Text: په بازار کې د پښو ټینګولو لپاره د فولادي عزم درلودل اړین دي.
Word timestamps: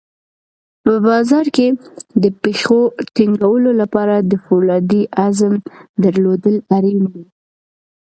په 0.83 0.93
بازار 1.07 1.45
کې 1.55 1.67
د 2.23 2.25
پښو 2.41 2.81
ټینګولو 3.15 3.69
لپاره 3.81 4.15
د 4.31 4.33
فولادي 4.45 5.03
عزم 5.25 5.53
درلودل 6.03 6.55
اړین 6.77 7.01
دي. 7.13 7.25